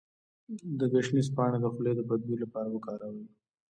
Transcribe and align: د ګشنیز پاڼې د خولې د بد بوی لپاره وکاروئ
د 0.79 0.81
ګشنیز 0.93 1.27
پاڼې 1.35 1.57
د 1.61 1.65
خولې 1.73 1.91
د 1.95 2.01
بد 2.09 2.21
بوی 2.27 2.37
لپاره 2.43 2.67
وکاروئ 2.71 3.23